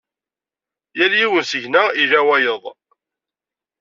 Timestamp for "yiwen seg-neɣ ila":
1.19-2.19